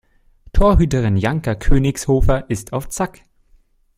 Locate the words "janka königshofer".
1.15-2.49